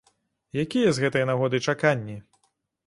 Якія 0.63 0.89
з 0.95 1.03
гэтай 1.05 1.29
нагоды 1.31 1.57
чаканні? 1.71 2.21